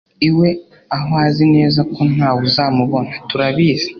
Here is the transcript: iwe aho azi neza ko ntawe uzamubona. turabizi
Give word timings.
iwe 0.29 0.49
aho 0.97 1.11
azi 1.25 1.45
neza 1.55 1.79
ko 1.93 2.01
ntawe 2.13 2.39
uzamubona. 2.49 3.11
turabizi 3.29 3.87